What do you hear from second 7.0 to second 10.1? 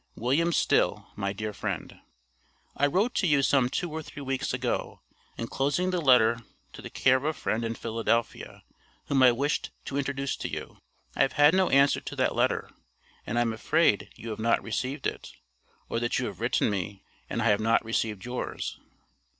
of a friend in Philadelphia, whom I wished to